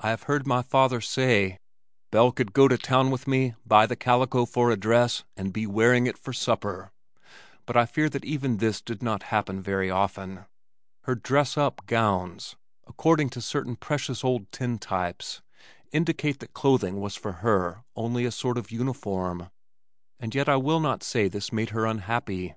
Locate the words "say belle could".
1.00-2.52